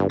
[0.00, 0.06] Hei,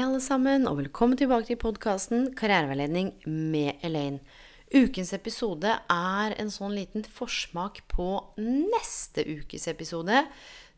[0.00, 4.22] alle sammen, og velkommen tilbake til podkasten Karriereveiledning med Elaine.
[4.72, 10.24] Ukens episode er en sånn liten forsmak på neste ukes episode,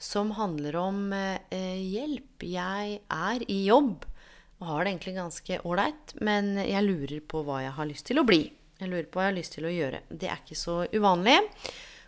[0.02, 2.42] som handler om eh, hjelp.
[2.42, 4.02] Jeg er i jobb
[4.58, 8.18] og har det egentlig ganske ålreit, men jeg lurer på hva jeg har lyst til
[8.18, 8.42] å bli.
[8.84, 10.05] Jeg lurer på hva jeg har lyst til å gjøre.
[10.12, 11.39] Det er ikke så uvanlig.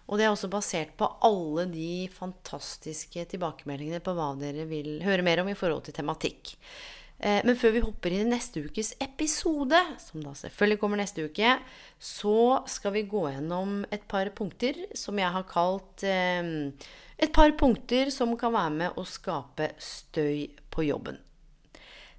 [0.07, 5.25] Og det er også basert på alle de fantastiske tilbakemeldingene på hva dere vil høre
[5.27, 6.53] mer om i forhold til tematikk.
[7.19, 11.25] Eh, men før vi hopper inn i neste ukes episode, som da selvfølgelig kommer neste
[11.27, 11.57] uke,
[11.99, 12.39] så
[12.71, 16.71] skal vi gå gjennom et par punkter som jeg har kalt eh,
[17.17, 21.17] Et par punkter som kan være med å skape støy på jobben.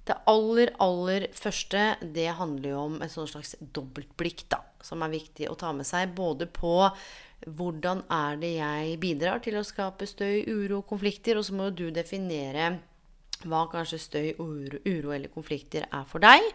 [0.08, 4.62] Det aller, aller første, det handler jo om et sånn slags dobbeltblikk, da.
[4.84, 6.14] Som er viktig å ta med seg.
[6.16, 6.88] Både på
[7.46, 11.38] hvordan er det jeg bidrar til å skape støy, uro og konflikter.
[11.38, 12.78] Og så må du definere
[13.46, 16.46] hva kanskje støy, uro, uro eller konflikter er for deg.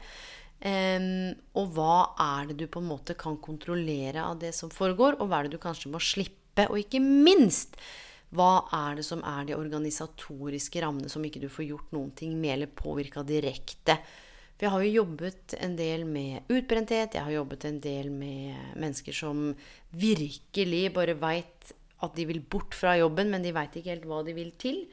[0.63, 5.19] Um, og hva er det du på en måte kan kontrollere av det som foregår,
[5.19, 6.67] og hva er det du kanskje må slippe.
[6.69, 7.77] Og ikke minst,
[8.33, 12.35] hva er det som er de organisatoriske rammene som ikke du får gjort noen ting
[12.39, 13.97] med eller påvirka direkte?
[14.53, 18.77] For jeg har jo jobbet en del med utbrenthet, jeg har jobbet en del med
[18.79, 19.49] mennesker som
[19.91, 21.73] virkelig bare veit
[22.03, 24.83] at de vil bort fra jobben, men de veit ikke helt hva de vil til.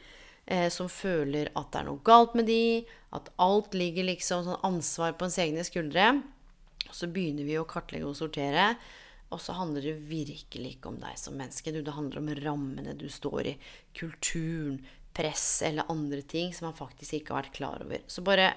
[0.50, 2.82] Eh, som føler at det er noe galt med de,
[3.14, 6.12] at alt ligger liksom sånn ansvar på ens egne skuldre.
[6.88, 8.72] Og så begynner vi å kartlegge og sortere.
[9.30, 11.72] Og så handler det virkelig ikke om deg som menneske.
[11.74, 13.58] Det handler om rammene du står i.
[13.96, 14.80] Kulturen,
[15.14, 18.02] press eller andre ting som man faktisk ikke har vært klar over.
[18.10, 18.52] Så bare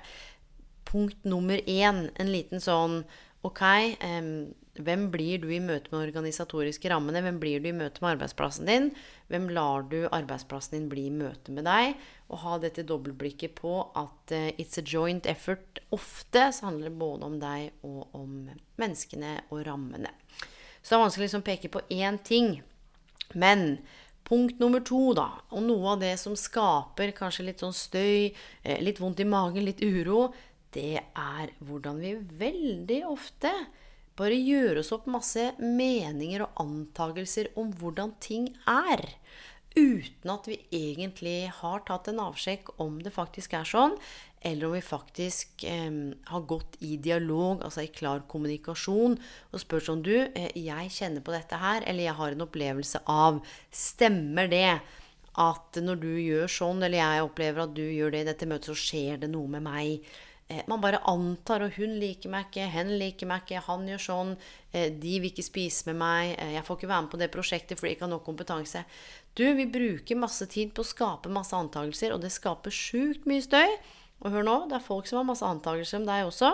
[0.89, 3.03] punkt nummer én, en liten sånn
[3.43, 3.59] Ok,
[3.99, 7.19] um, hvem blir du i møte med organisatoriske rammene?
[7.25, 8.87] Hvem blir du i møte med arbeidsplassen din?
[9.27, 11.97] Hvem lar du arbeidsplassen din bli i møte med deg?
[12.31, 15.83] Og ha dette dobbeltblikket på at uh, it's a joint effort.
[15.91, 18.37] Ofte så handler det både om deg og om
[18.79, 20.15] menneskene og rammene.
[20.83, 22.57] Så det er vanskelig å liksom peke på én ting.
[23.33, 23.79] Men
[24.27, 28.33] punkt nummer to, da, og noe av det som skaper kanskje litt sånn støy,
[28.63, 30.33] eh, litt vondt i magen, litt uro,
[30.73, 33.51] det er hvordan vi veldig ofte
[34.17, 39.01] bare gjør oss opp masse meninger og antagelser om hvordan ting er.
[39.73, 43.95] Uten at vi egentlig har tatt en avsjekk om det faktisk er sånn,
[44.45, 45.95] eller om vi faktisk eh,
[46.29, 49.15] har gått i dialog, altså i klar kommunikasjon,
[49.49, 53.01] og spurt sånn Du, eh, jeg kjenner på dette her, eller jeg har en opplevelse
[53.09, 53.39] av
[53.73, 54.67] Stemmer det
[55.41, 58.69] at når du gjør sånn, eller jeg opplever at du gjør det i dette møtet,
[58.69, 60.05] så skjer det noe med meg?
[60.51, 64.05] Eh, man bare antar, og hun liker meg ikke, hen liker meg ikke, han gjør
[64.05, 64.35] sånn,
[64.73, 67.79] eh, de vil ikke spise med meg, jeg får ikke være med på det prosjektet
[67.79, 68.83] fordi jeg ikke har nok kompetanse.
[69.33, 73.41] Du, vi bruker masse tid på å skape masse antakelser, og det skaper sjukt mye
[73.41, 73.77] støy.
[74.23, 76.51] Og hør nå, det er folk som har masse antakelser om deg også.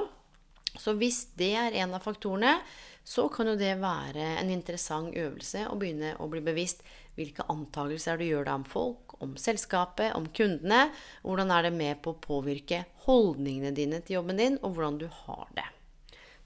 [0.79, 2.59] Så hvis det er en av faktorene,
[3.03, 6.83] så kan jo det være en interessant øvelse å begynne å bli bevisst
[7.17, 10.87] hvilke antakelser du gjør deg om folk, om selskapet, om kundene.
[11.25, 15.07] Hvordan er det med på å påvirke holdningene dine til jobben din, og hvordan du
[15.25, 15.67] har det.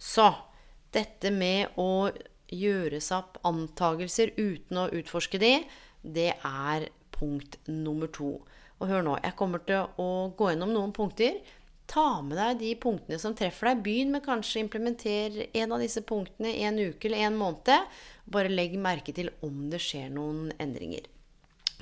[0.01, 0.31] Så
[0.95, 2.09] dette med å
[2.53, 5.57] gjøre seg opp antakelser uten å utforske de,
[6.03, 8.35] det er punkt nummer to.
[8.79, 11.39] Og hør nå, jeg kommer til å gå gjennom noen punkter.
[11.89, 13.83] Ta med deg de punktene som treffer deg.
[13.85, 17.89] Begynn med kanskje implementere en av disse punktene en uke eller en måned.
[18.33, 21.07] Bare legg merke til om det skjer noen endringer.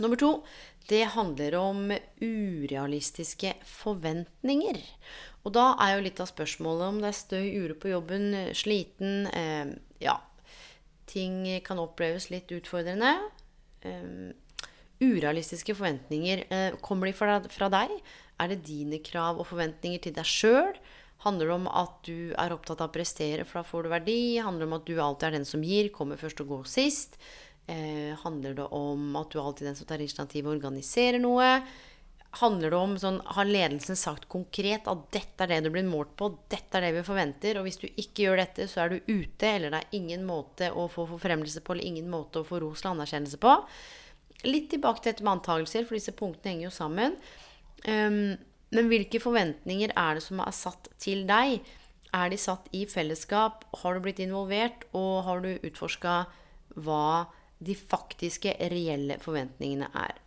[0.02, 0.36] Nummer to
[0.90, 4.80] det handler om urealistiske forventninger.
[5.46, 9.30] Og da er jo litt av spørsmålet om det er støy, uro på jobben, sliten
[9.32, 10.18] eh, Ja,
[11.10, 13.14] ting kan oppleves litt utfordrende.
[13.88, 14.32] Eh,
[15.02, 16.46] urealistiske forventninger.
[16.54, 17.94] Eh, kommer de fra, fra, deg?
[18.42, 20.76] Er det dine krav og forventninger til deg sjøl?
[21.26, 24.20] Handler det om at du er opptatt av å prestere, for da får du verdi?
[24.42, 27.18] Handler det om at du alltid er den som gir, kommer først og går sist?
[27.70, 31.62] Eh, handler det om at du alltid er den som tar initiativ og organiserer noe?
[32.40, 36.14] Handler det om sånn, Har ledelsen sagt konkret at dette er det du blir målt
[36.20, 39.10] på, dette er det vi forventer, og hvis du ikke gjør dette, så er du
[39.10, 42.62] ute, eller det er ingen måte å få forfremmelse på, eller ingen måte å få
[42.64, 43.58] ros eller anerkjennelse på.
[44.48, 47.20] Litt tilbake til dette med antakelser, for disse punktene henger jo sammen.
[47.84, 48.40] Um,
[48.72, 51.60] men hvilke forventninger er det som er satt til deg?
[52.16, 53.66] Er de satt i fellesskap?
[53.84, 54.88] Har du blitt involvert?
[54.96, 56.24] Og har du utforska
[56.80, 57.28] hva
[57.62, 60.21] de faktiske, reelle forventningene er?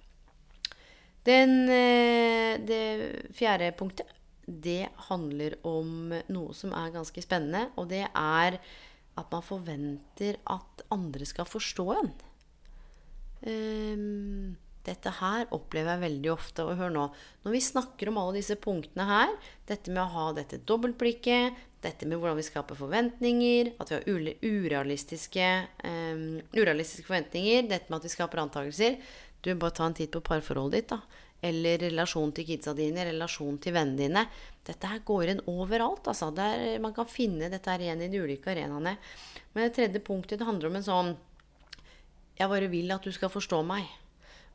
[1.24, 4.10] Den, eh, det fjerde punktet,
[4.44, 7.70] det handler om noe som er ganske spennende.
[7.80, 8.58] Og det er
[9.14, 12.12] at man forventer at andre skal forstå en.
[13.44, 16.64] Um, dette her opplever jeg veldig ofte.
[16.66, 17.04] Og hør nå,
[17.44, 19.32] når vi snakker om alle disse punktene her,
[19.70, 24.44] dette med å ha dette dobbeltblikket, dette med hvordan vi skaper forventninger, at vi har
[24.44, 25.50] urealistiske,
[25.84, 26.26] um,
[26.56, 28.98] urealistiske forventninger, dette med at vi skaper antakelser
[29.44, 31.24] du, bare ta en titt på parforholdet ditt, da.
[31.44, 34.22] Eller relasjon til kidsa dine, relasjon til vennene dine.
[34.64, 36.08] Dette her går inn overalt.
[36.08, 36.30] altså.
[36.32, 38.96] Der man kan finne dette her igjen i de ulike arenaene.
[39.52, 41.12] Men det tredje punktet det handler om en sånn
[42.34, 43.84] Jeg bare vil at du skal forstå meg.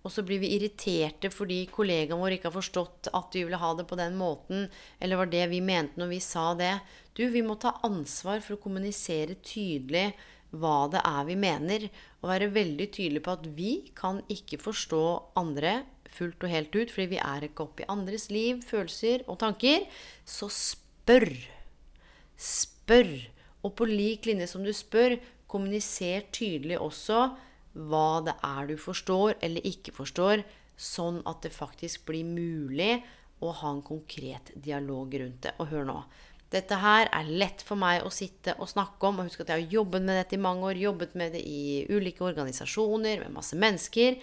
[0.04, 3.72] Og så blir vi irriterte fordi kollegaen vår ikke har forstått at vi ville ha
[3.76, 4.68] det på den måten.
[5.00, 6.74] Eller var det vi mente når vi sa det.
[7.14, 10.10] Du, vi må ta ansvar for å kommunisere tydelig
[10.52, 11.88] hva det er vi mener,
[12.22, 15.04] og være veldig tydelig på at vi kan ikke forstå
[15.40, 19.40] andre fullt og helt ut, fordi vi er ikke oppe i andres liv, følelser og
[19.44, 19.86] tanker.
[20.26, 21.30] Så spør.
[22.40, 23.14] Spør.
[23.64, 25.18] Og på lik linje som du spør,
[25.50, 27.28] kommuniser tydelig også
[27.90, 30.44] hva det er du forstår eller ikke forstår,
[30.80, 33.00] sånn at det faktisk blir mulig
[33.44, 35.54] å ha en konkret dialog rundt det.
[35.60, 36.00] Og hør nå.
[36.50, 39.22] Dette her er lett for meg å sitte og snakke om.
[39.22, 40.82] Og husk at jeg har jobbet med dette i mange år.
[40.82, 44.18] Jobbet med det i ulike organisasjoner med masse mennesker.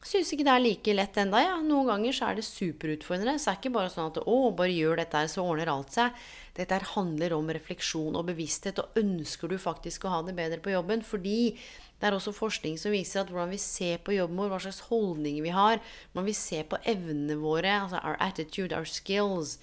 [0.00, 1.58] Syns ikke det er like lett enda, ja.
[1.60, 3.36] Noen ganger så er det superutfordrende.
[3.38, 5.94] Så det er ikke bare sånn at å, bare gjør dette her, så ordner alt
[5.94, 6.26] seg.
[6.56, 8.80] Dette her handler om refleksjon og bevissthet.
[8.80, 11.06] Og ønsker du faktisk å ha det bedre på jobben?
[11.06, 11.52] Fordi
[12.00, 14.82] det er også forskning som viser at hvordan vi ser på jobben vår, hva slags
[14.88, 19.58] holdninger vi har, hvordan vi ser på evnene våre, altså our attitude, our skills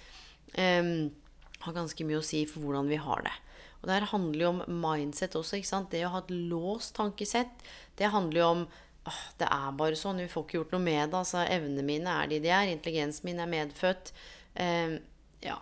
[0.54, 1.10] um,
[1.68, 3.36] har ganske mye å si for hvordan vi har det.
[3.78, 5.60] Og det her handler jo om mindset også.
[5.60, 5.92] ikke sant?
[5.94, 7.64] Det å ha et låst tankesett.
[7.98, 8.66] Det handler jo om
[9.08, 10.24] åh, Det er bare sånn.
[10.24, 11.22] Vi får ikke gjort noe med det.
[11.22, 12.74] altså Evnene mine er de de er.
[12.74, 14.14] Intelligensen min er medfødt.
[14.56, 14.98] Eh,
[15.46, 15.60] ja.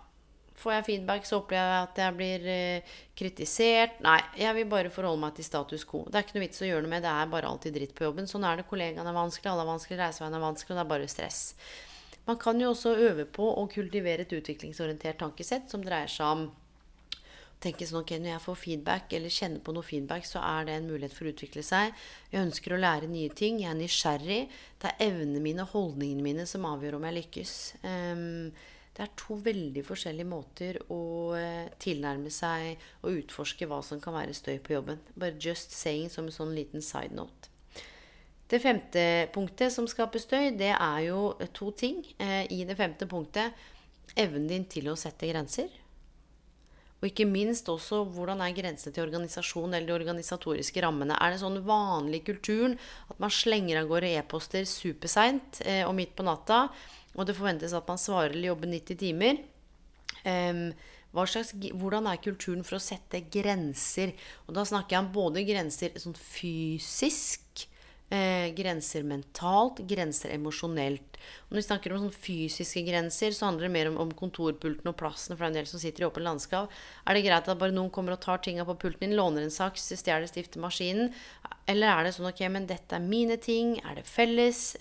[0.56, 3.98] Får jeg feedback, så opplever jeg at jeg blir eh, kritisert.
[4.06, 6.06] Nei, jeg vil bare forholde meg til status quo.
[6.08, 7.04] Det er ikke noe vits å gjøre noe med.
[7.04, 8.30] Det er bare alltid dritt på jobben.
[8.30, 8.64] Sånn er det.
[8.70, 11.42] Kollegaene er vanskelig, alle er vanskelig, reiseveien er vanskelig, og det er bare stress.
[12.26, 16.46] Man kan jo også øve på å kultivere et utviklingsorientert tankesett som dreier seg om
[17.62, 20.76] tenke sånn, ok, Når jeg får feedback eller kjenner på noe feedback, så er det
[20.76, 21.94] en mulighet for å utvikle seg.
[22.32, 23.60] Jeg ønsker å lære nye ting.
[23.62, 24.40] Jeg er nysgjerrig.
[24.82, 27.56] Det er evnene mine, holdningene mine, som avgjør om jeg lykkes.
[27.82, 28.52] Um,
[28.96, 31.02] det er to veldig forskjellige måter å
[31.36, 35.02] uh, tilnærme seg og utforske hva som kan være støy på jobben.
[35.16, 37.55] Bare just saying som en sånn liten side note.
[38.46, 39.02] Det femte
[39.34, 42.04] punktet som skaper støy, det er jo to ting.
[42.22, 43.56] Eh, I det femte punktet
[44.14, 45.72] evnen din til å sette grenser.
[46.96, 51.18] Og ikke minst også hvordan er grensene til organisasjon eller de organisatoriske rammene.
[51.20, 52.78] Er det sånn vanlig kulturen
[53.10, 56.68] at man slenger av gårde e-poster superseint eh, og midt på natta,
[57.16, 59.42] og det forventes at man svarer eller jobber 90 timer?
[60.26, 60.68] Um,
[61.26, 64.14] slags, hvordan er kulturen for å sette grenser?
[64.46, 67.66] Og da snakker jeg om både grenser sånn fysisk
[68.08, 71.15] Eh, grenser mentalt, grenser emosjonelt.
[71.48, 74.98] Når vi snakker om sånn fysiske grenser, så handler det mer om, om kontorpulten og
[75.00, 76.72] plassen for en del som sitter i åpen landskap.
[77.06, 79.54] Er det greit at bare noen kommer og tar tinga på pulten din, låner en
[79.54, 81.12] saks, stjeler stiftemaskinen?
[81.66, 84.76] Eller er det sånn ok, men dette er mine ting, er det felles?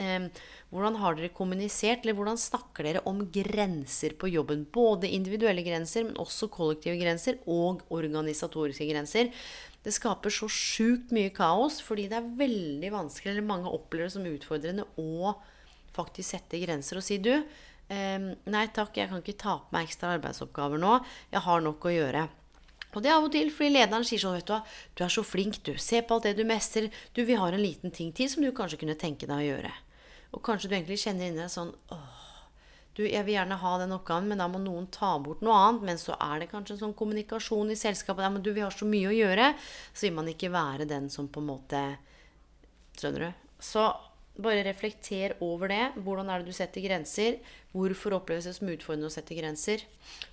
[0.69, 4.65] Hvordan har dere kommunisert, eller hvordan snakker dere om grenser på jobben?
[4.75, 9.31] Både individuelle grenser, men også kollektive grenser og organisatoriske grenser.
[9.85, 14.15] Det skaper så sjukt mye kaos fordi det er veldig vanskelig, eller mange opplever det
[14.15, 15.35] som utfordrende, å
[15.95, 17.33] faktisk sette grenser og si du,
[17.89, 20.97] eh, nei takk, jeg kan ikke ta på meg ekstra arbeidsoppgaver nå.
[21.31, 22.27] Jeg har nok å gjøre.
[22.95, 24.61] Og det er av og til fordi lederen sier sånn, vet du hva,
[24.95, 25.73] du er så flink, du.
[25.81, 26.87] Se på alt det du mestrer.
[27.15, 29.73] Du, vi har en liten ting til som du kanskje kunne tenke deg å gjøre.
[30.35, 32.21] Og kanskje du egentlig kjenner inni deg sånn åh,
[32.95, 35.83] du, jeg vil gjerne ha den oppgaven, men da må noen ta bort noe annet.
[35.89, 38.23] Men så er det kanskje en sånn kommunikasjon i selskapet.
[38.23, 39.51] der, men du, vi har så mye å gjøre.
[39.91, 41.85] Så vil man ikke være den som på en måte
[42.95, 43.47] Skjønner du?
[43.59, 43.81] Så
[44.41, 45.83] bare reflekter over det.
[46.03, 47.39] Hvordan er det du setter grenser?
[47.75, 49.83] Hvorfor oppleves det som utfordrende å sette grenser?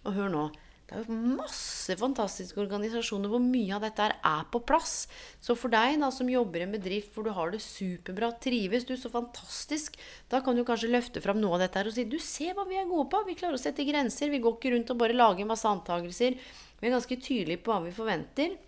[0.06, 0.44] Og hør nå.
[0.92, 5.06] Det er jo masse fantastiske organisasjoner hvor mye av dette er på plass.
[5.40, 8.84] Så for deg da, som jobber i en bedrift hvor du har det superbra, trives
[8.84, 9.96] du så fantastisk,
[10.28, 12.66] da kan du kanskje løfte fram noe av dette her og si du ser hva
[12.68, 13.22] vi er gode på.
[13.30, 14.34] Vi klarer å sette grenser.
[14.34, 16.36] Vi går ikke rundt og bare lager masse antakelser.
[16.82, 18.58] Vi er ganske tydelige på hva vi forventer.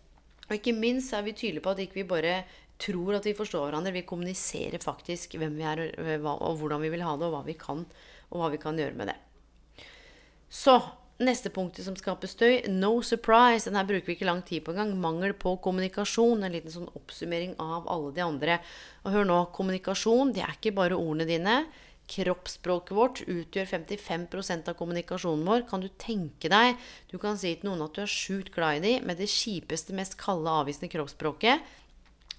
[0.48, 2.34] Og ikke minst er vi tydelige på at ikke vi bare
[2.82, 3.94] tror at vi forstår hverandre.
[3.94, 5.86] Vi kommuniserer faktisk hvem vi er,
[6.24, 7.84] og hvordan vi vil ha det, og hva vi kan,
[8.30, 9.16] og hva vi kan gjøre med det.
[10.50, 10.78] Så
[11.22, 13.68] neste punktet som skaper støy, no surprise.
[13.68, 14.94] Den her bruker vi ikke lang tid på engang.
[15.00, 16.44] Mangel på kommunikasjon.
[16.44, 18.60] En liten sånn oppsummering av alle de andre.
[19.04, 21.58] Og hør nå, kommunikasjon, det er ikke bare ordene dine.
[22.10, 25.64] Kroppsspråket vårt utgjør 55% av kommunikasjonen vår.
[25.70, 26.74] Kan du tenke deg
[27.08, 29.96] Du kan si til noen at du er sjukt glad i dem med det kjipeste,
[29.96, 31.64] mest kalde, avvisende kroppsspråket.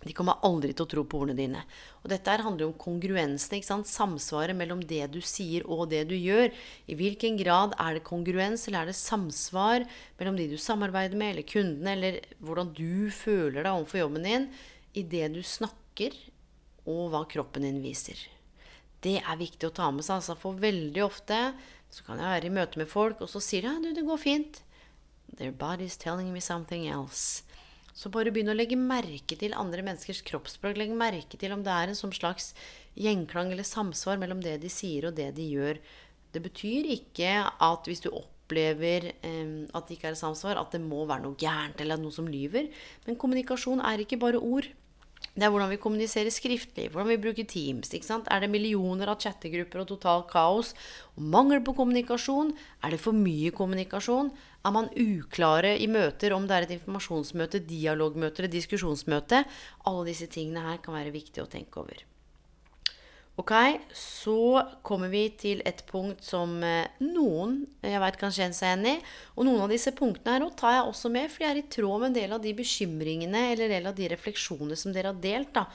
[0.03, 1.61] De kommer aldri til å tro på ordene dine.
[2.03, 3.55] Og dette her handler om kongruensen.
[3.57, 3.89] ikke sant?
[3.89, 6.51] Samsvaret mellom det du sier og det du gjør.
[6.85, 9.87] I hvilken grad er det kongruens, eller er det samsvar
[10.19, 14.47] mellom de du samarbeider med, eller kundene, eller hvordan du føler deg overfor jobben din,
[14.93, 16.13] i det du snakker,
[16.85, 18.19] og hva kroppen din viser.
[19.01, 20.19] Det er viktig å ta med seg.
[20.19, 21.39] Altså, for veldig ofte
[21.93, 24.05] så kan jeg være i møte med folk, og så sier de ja, du, det
[24.05, 24.61] går fint.
[25.35, 27.43] Their body is telling me something else.
[27.95, 30.75] Så bare begynn å legge merke til andre menneskers kroppsspråk.
[30.75, 32.51] Legg merke til om det er en slags
[32.99, 35.79] gjenklang eller samsvar mellom det de sier og det de gjør.
[36.35, 40.83] Det betyr ikke at hvis du opplever eh, at det ikke er samsvar, at det
[40.83, 42.67] må være noe gærent eller noe som lyver.
[43.07, 44.67] Men kommunikasjon er ikke bare ord.
[45.35, 47.89] Det er hvordan vi kommuniserer skriftlig, hvordan vi bruker Teams.
[47.91, 48.29] ikke sant?
[48.31, 50.71] Er det millioner av chattegrupper og total kaos?
[51.19, 52.53] Og mangel på kommunikasjon?
[52.79, 54.31] Er det for mye kommunikasjon?
[54.63, 59.43] Er man uklare i møter, om det er et informasjonsmøte, dialogmøte eller diskusjonsmøte?
[59.83, 62.05] Alle disse tingene her kan være viktige å tenke over.
[63.35, 63.51] Ok,
[63.91, 68.87] så kommer vi til et punkt som eh, noen jeg vet kan kjenne seg igjen
[68.93, 69.09] i.
[69.35, 71.99] Og noen av disse punktene her tar jeg også med, for de er i tråd
[71.99, 75.19] med en del av de bekymringene eller en del av de refleksjonene som dere har
[75.19, 75.51] delt.
[75.57, 75.65] Da.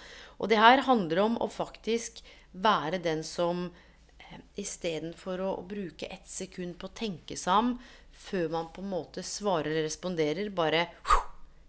[0.41, 2.25] Og det her handler om å faktisk
[2.57, 7.75] være den som eh, istedenfor å, bruke ett sekund på å tenke seg om,
[8.17, 10.49] før man på en måte svarer eller responderer.
[10.49, 10.87] Bare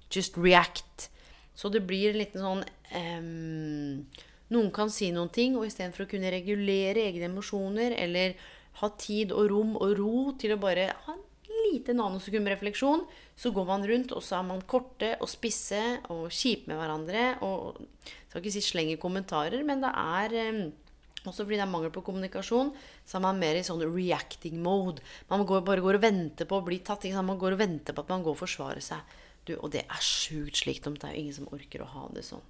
[0.08, 1.10] just react.
[1.52, 2.64] Så det blir en liten sånn
[2.96, 4.06] um,
[4.52, 8.36] Noen kan si noen ting, og istedenfor å kunne regulere egne emosjoner eller
[8.82, 11.24] ha tid og rom og ro til å bare ha en
[11.72, 13.06] lite nanosekund refleksjon,
[13.36, 15.82] så går man rundt, og så er man korte og spisse
[16.12, 17.26] og kjipe med hverandre.
[17.48, 20.62] Og jeg skal ikke si slenge kommentarer, men det er um,
[21.22, 22.72] også fordi det er mangel på kommunikasjon,
[23.06, 25.04] så er man mer i sånn reacting mode.
[25.30, 27.06] Man går, bare går og venter på å bli tatt.
[27.22, 29.20] Man går og venter på at man går og forsvarer seg.
[29.46, 32.26] Du, og det er sjukt om Det er jo ingen som orker å ha det
[32.28, 32.44] sånn.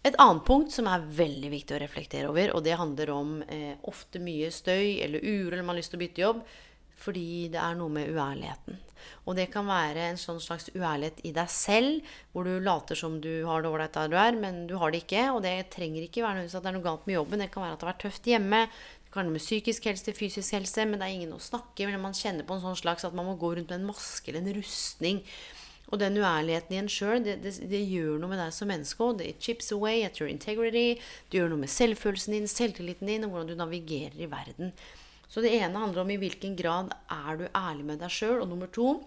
[0.00, 3.74] Et annet punkt som er veldig viktig å reflektere over, og det handler om eh,
[3.90, 6.38] ofte mye støy eller uro eller man har lyst til å bytte jobb,
[7.00, 8.78] fordi det er noe med uærligheten.
[9.28, 13.18] Og det kan være en sånn slags uærlighet i deg selv, hvor du later som
[13.22, 15.26] du har det ålreit der du er, men du har det ikke.
[15.34, 17.44] Og det trenger ikke være at det er noe galt med jobben.
[17.44, 18.64] Det kan være at det har vært tøft hjemme.
[19.04, 22.00] Det kan være med psykisk helse, fysisk helse, men det er ingen å snakke med.
[22.02, 24.44] Man kjenner på en sånn slags at man må gå rundt med en maske eller
[24.44, 25.24] en rustning.
[25.90, 29.02] Og den uærligheten i en sjøl, det, det, det, gjør noe med deg som menneske
[29.02, 29.18] òg.
[29.18, 31.00] Det chips away at your integrity.
[31.30, 34.70] Det gjør noe med selvfølelsen din, selvtilliten din, og hvordan du navigerer i verden.
[35.30, 38.38] Så det ene handler om i hvilken grad er du ærlig med deg sjøl.
[38.42, 39.00] Og nummer to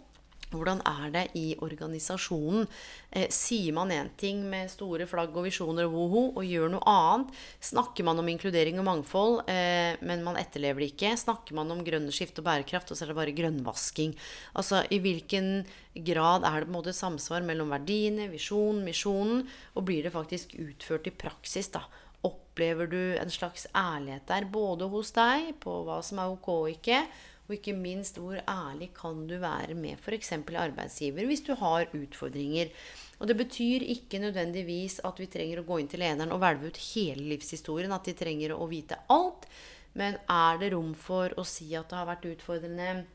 [0.53, 2.67] hvordan er det i organisasjonen?
[3.11, 6.83] Eh, sier man én ting med store flagg og visjoner og woho, og gjør noe
[6.89, 7.33] annet?
[7.63, 11.15] Snakker man om inkludering og mangfold, eh, men man etterlever det ikke?
[11.17, 14.15] Snakker man om grønne skift og bærekraft, og så er det bare grønnvasking?
[14.55, 19.43] Altså, I hvilken grad er det på en måte samsvar mellom verdiene, visjonen, misjonen,
[19.75, 21.69] og blir det faktisk utført i praksis?
[21.73, 21.85] da?
[22.23, 26.69] Opplever du en slags ærlighet der, både hos deg på hva som er ok og
[26.71, 27.01] ikke,
[27.47, 30.31] og ikke minst hvor ærlig kan du være med f.eks.
[30.33, 32.71] arbeidsgiver hvis du har utfordringer.
[33.19, 36.71] Og det betyr ikke nødvendigvis at vi trenger å gå inn til lederen og hvelve
[36.71, 39.47] ut hele livshistorien, at de trenger å vite alt.
[39.93, 43.05] Men er det rom for å si at det har vært utfordrende,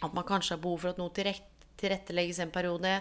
[0.00, 2.94] at man kanskje har behov for at noe tilrettelegges en periode,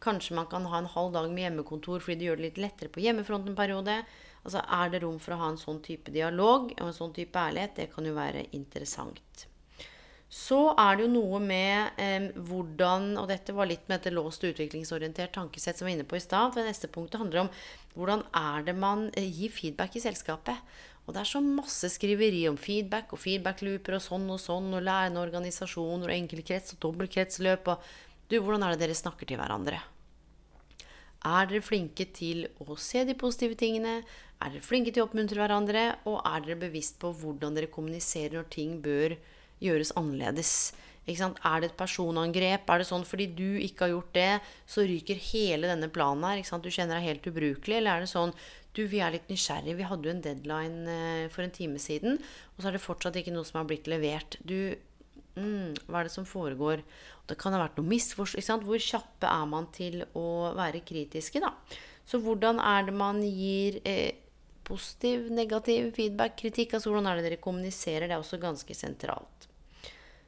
[0.00, 2.92] kanskje man kan ha en halv dag med hjemmekontor fordi det gjør det litt lettere
[2.92, 3.98] på hjemmefronten en periode,
[4.46, 7.34] Altså Er det rom for å ha en sånn type dialog og en sånn type
[7.34, 7.74] ærlighet?
[7.80, 9.48] Det kan jo være interessant.
[10.26, 14.42] Så er det jo noe med eh, hvordan Og dette var litt med dette låst
[14.42, 16.50] utviklingsorientert tankesett som vi var inne på i stad.
[16.50, 17.50] For det neste punktet handler om
[17.94, 20.58] hvordan er det man eh, gir feedback i selskapet.
[21.06, 24.82] Og det er så masse skriveri om feedback og feedback-looper og sånn og sånn, og
[24.82, 27.94] lærende organisasjoner og enkeltkrets og dobbeltkretsløp og
[28.26, 29.78] Du, hvordan er det dere snakker til hverandre?
[31.22, 34.00] Er dere flinke til å se de positive tingene?
[34.42, 35.84] Er dere flinke til å oppmuntre hverandre?
[36.10, 40.74] Og er dere bevisst på hvordan dere kommuniserer når ting bør gjøres annerledes?
[41.06, 41.38] Ikke sant?
[41.46, 42.66] Er det et personangrep?
[42.66, 44.30] Er det sånn fordi du ikke har gjort det,
[44.66, 46.42] så ryker hele denne planen her?
[46.42, 47.78] Du kjenner deg helt ubrukelig?
[47.78, 48.34] Eller er det sånn
[48.76, 49.78] du, vi er litt nysgjerrige.
[49.78, 53.16] Vi hadde jo en deadline eh, for en time siden, og så er det fortsatt
[53.16, 54.36] ikke noe som har blitt levert.
[54.44, 54.74] Du,
[55.38, 56.82] mm, hva er det som foregår?
[57.26, 58.58] Det kan ha vært noe misforståelse.
[58.66, 61.54] Hvor kjappe er man til å være kritiske, da?
[62.06, 64.12] Så hvordan er det man gir eh,
[64.66, 66.76] positiv, negativ feedback, kritikk?
[66.76, 68.06] Altså hvordan er det dere kommuniserer?
[68.06, 69.48] Det er også ganske sentralt.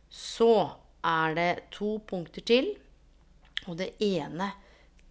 [0.08, 0.52] Så
[1.04, 2.72] er det to punkter til.
[3.68, 4.52] Og det ene,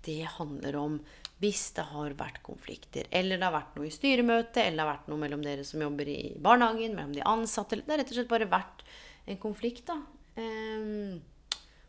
[0.08, 1.00] det handler om
[1.38, 4.94] hvis det har vært konflikter, eller det har vært noe i styremøtet, eller det har
[4.96, 8.18] vært noe mellom dere som jobber i barnehagen, mellom de ansatte Det har rett og
[8.18, 8.82] slett bare vært
[9.30, 10.00] en konflikt, da.
[10.38, 11.20] Um,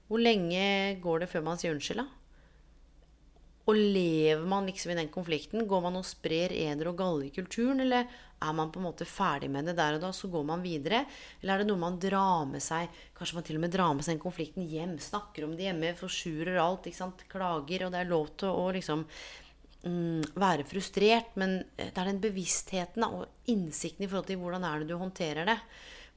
[0.09, 2.28] hvor lenge går det før man sier unnskyld, da?
[3.69, 5.67] Og lever man liksom i den konflikten?
[5.69, 7.83] Går man og sprer eder og galle i kulturen?
[7.85, 8.07] Eller
[8.41, 11.03] er man på en måte ferdig med det der og da, så går man videre?
[11.43, 14.07] Eller er det noe man drar med seg Kanskje man til og med drar med
[14.07, 14.97] seg den konflikten hjem?
[15.03, 17.27] Snakker om det hjemme, forsurer alt, ikke sant?
[17.29, 19.05] klager, og det er lov til å liksom
[19.85, 21.37] mm, være frustrert.
[21.37, 25.51] Men det er den bevisstheten og innsikten i forhold til hvordan er det du håndterer
[25.51, 25.61] det.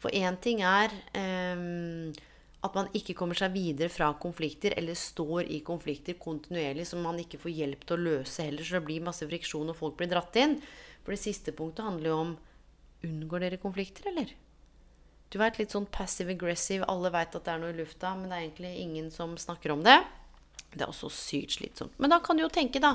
[0.02, 2.14] For én ting er um,
[2.62, 7.18] at man ikke kommer seg videre fra konflikter, eller står i konflikter kontinuerlig som man
[7.22, 10.12] ikke får hjelp til å løse heller, så det blir masse friksjon og folk blir
[10.12, 10.60] dratt inn.
[11.02, 12.40] For det siste punktet handler jo om
[13.02, 14.30] Unngår dere konflikter, eller?
[15.34, 16.86] Du veit, litt sånn passive-aggressive.
[16.92, 19.74] Alle veit at det er noe i lufta, men det er egentlig ingen som snakker
[19.74, 19.96] om det.
[20.72, 21.96] Det er også sykt slitsomt.
[21.98, 22.94] Men da kan du jo tenke, da.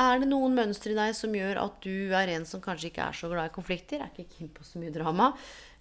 [0.00, 3.08] Er det noen mønstre i deg som gjør at du er en som kanskje ikke
[3.08, 4.04] er så glad i konflikter?
[4.04, 5.32] Er ikke keen på så mye drama?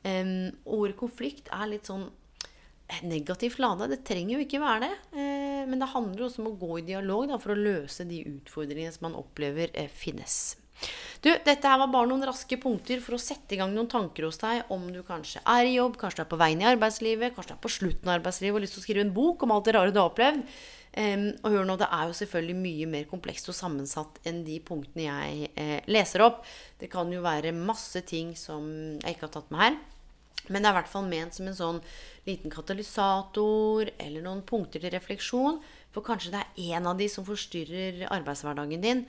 [0.01, 2.07] Um, ordet konflikt er litt sånn
[3.03, 3.87] negativt lada.
[3.89, 4.95] Det trenger jo ikke være det.
[5.13, 8.23] Eh, men det handler også om å gå i dialog da, for å løse de
[8.31, 10.57] utfordringene som man opplever eh, finnes.
[11.19, 14.23] Du, dette her var bare noen raske punkter for å sette i gang noen tanker
[14.29, 17.33] hos deg om du kanskje er i jobb, kanskje du er på veien i arbeidslivet,
[17.35, 19.43] kanskje du er på slutten av arbeidslivet og har lyst til å skrive en bok
[19.43, 20.45] om alt det rare du har opplevd.
[20.89, 24.55] Um, og hør nå, Det er jo selvfølgelig mye mer komplekst og sammensatt enn de
[24.65, 26.41] punktene jeg eh, leser opp.
[26.81, 28.65] Det kan jo være masse ting som
[28.97, 29.77] jeg ikke har tatt med her.
[30.47, 31.81] Men det er i hvert fall ment som en sånn
[32.25, 35.59] liten katalysator eller noen punkter til refleksjon.
[35.93, 39.03] For kanskje det er én av de som forstyrrer arbeidshverdagen din.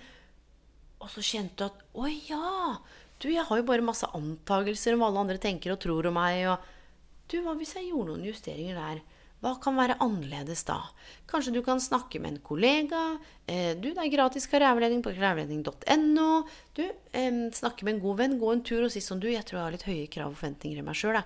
[1.00, 2.81] Og så kjente du at Å ja!
[3.21, 6.17] Du, jeg har jo bare masse antakelser om hva alle andre tenker og tror om
[6.17, 6.47] meg.
[6.49, 9.02] Og du, hva hvis jeg gjorde noen justeringer der?
[9.41, 10.76] Hva kan være annerledes da?
[11.31, 13.05] Kanskje du kan snakke med en kollega.
[13.49, 16.26] Eh, du, det er gratis karriereveiledning på karriereveiledning.no.
[16.76, 16.83] Du,
[17.17, 18.37] eh, snakke med en god venn.
[18.41, 20.37] Gå en tur og si som Du, jeg tror jeg har litt høye krav og
[20.37, 21.17] forventninger i meg sjøl.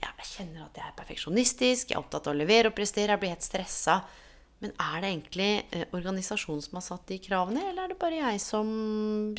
[0.00, 1.92] Jeg kjenner at jeg er perfeksjonistisk.
[1.92, 3.14] Jeg er opptatt av å levere og prestere.
[3.14, 4.00] Jeg blir helt stressa.
[4.60, 8.18] Men er det egentlig eh, organisasjonen som har satt de kravene, eller er det bare
[8.18, 8.68] jeg som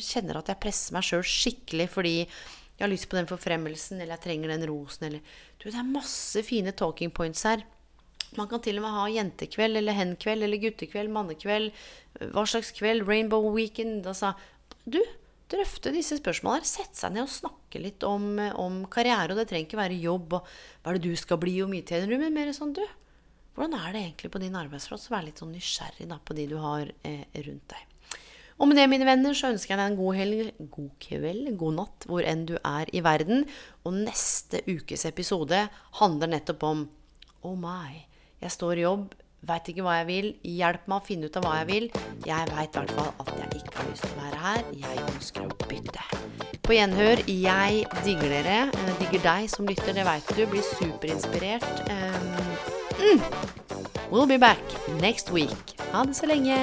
[0.00, 4.16] kjenner at jeg presser meg sjøl skikkelig fordi jeg har lyst på den forfremmelsen, eller
[4.16, 7.62] jeg trenger den rosen, eller Du, det er masse fine talking points her.
[8.38, 11.72] Man kan til og med ha jentekveld eller henkveld eller guttekveld, mannekveld,
[12.32, 14.32] hva slags kveld, rainbow weekend altså,
[14.88, 15.00] Du,
[15.52, 16.66] drøfte disse spørsmålene.
[16.66, 19.32] Sette seg ned og snakke litt om, om, karriere.
[19.32, 20.50] Og det trenger ikke være jobb og
[20.82, 22.82] hva er det du skal bli, og mye tjener du, men mer sånn du.
[23.52, 25.10] Hvordan er det egentlig på din arbeidsplass?
[25.12, 27.88] Vær litt sånn nysgjerrig da, på de du har eh, rundt deg.
[28.62, 31.76] Og med det, mine venner, så ønsker jeg deg en god helg, god kveld, god
[31.80, 33.44] natt, hvor enn du er i verden.
[33.82, 35.66] Og neste ukes episode
[35.98, 36.86] handler nettopp om
[37.42, 38.04] Oh my.
[38.42, 39.12] Jeg står i jobb,
[39.46, 40.24] veit ikke hva jeg vil.
[40.42, 41.84] Hjelp meg å finne ut av hva jeg vil.
[42.26, 44.64] Jeg veit i hvert fall at jeg ikke har lyst til å være her.
[44.80, 46.06] Jeg ønsker å bytte.
[46.66, 47.22] På gjenhør.
[47.30, 48.56] Jeg digger dere.
[48.66, 50.42] Jeg eh, digger deg som lytter, det veit du.
[50.50, 51.86] Blir superinspirert.
[51.86, 52.26] Um,
[52.98, 53.22] mm.
[54.10, 54.58] We'll be back
[54.98, 55.78] next week.
[55.92, 56.58] Ha det så lenge.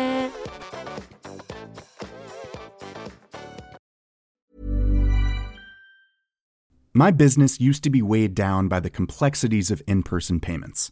[6.94, 10.92] My business used to be weighed down by the complexities of in person payments.